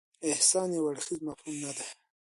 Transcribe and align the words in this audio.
احسان 0.29 0.69
یو 0.75 0.85
اړخیز 0.89 1.19
مفهوم 1.27 1.55
نه 1.63 1.71
دی. 1.77 1.87